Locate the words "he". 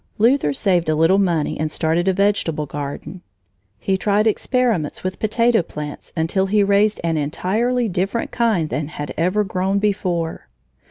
3.77-3.97, 6.47-6.63